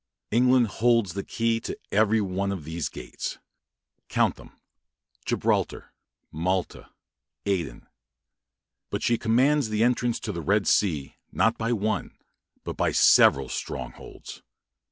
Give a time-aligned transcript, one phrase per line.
[0.31, 3.37] England holds the key to every one of these gates.
[4.09, 4.59] Count them
[5.27, 5.93] Gibraltar,
[6.31, 6.89] Malta,
[7.45, 7.85] Aden.
[8.89, 12.17] But she commands the entrance to the Red Sea, not by one,
[12.63, 14.41] but by several strongholds.